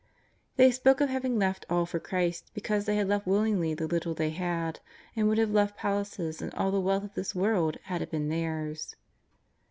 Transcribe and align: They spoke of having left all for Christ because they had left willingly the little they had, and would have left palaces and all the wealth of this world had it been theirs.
They 0.55 0.71
spoke 0.71 0.99
of 0.99 1.09
having 1.09 1.37
left 1.37 1.63
all 1.69 1.85
for 1.85 1.99
Christ 1.99 2.49
because 2.55 2.85
they 2.85 2.95
had 2.95 3.07
left 3.07 3.27
willingly 3.27 3.75
the 3.75 3.85
little 3.85 4.15
they 4.15 4.31
had, 4.31 4.79
and 5.15 5.27
would 5.29 5.37
have 5.37 5.51
left 5.51 5.77
palaces 5.77 6.41
and 6.41 6.51
all 6.55 6.71
the 6.71 6.81
wealth 6.81 7.03
of 7.03 7.13
this 7.13 7.35
world 7.35 7.77
had 7.83 8.01
it 8.01 8.09
been 8.09 8.27
theirs. 8.27 8.95